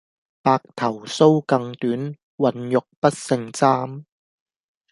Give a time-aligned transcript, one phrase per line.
[0.41, 4.05] 白頭搔更短，渾欲不勝簪